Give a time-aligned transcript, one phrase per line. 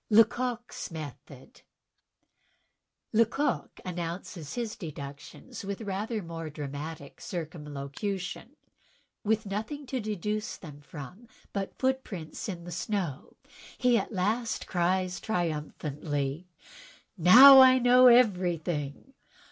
[0.11, 1.61] Leco(fs Method
[3.13, 8.55] Lecoq announces his deductions with rather more dramatic circumlocution.
[9.23, 13.35] With nothing to deduce from but foot prints in the snow,
[13.77, 16.47] he at last cries triumphantly:
[17.15, 19.13] "Now I know everything."